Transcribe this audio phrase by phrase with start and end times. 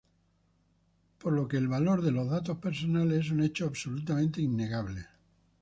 [1.19, 5.05] Por lo que el valor de los datos personales es un hecho absolutamente innegable.